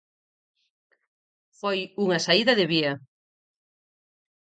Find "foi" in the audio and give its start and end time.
1.59-1.79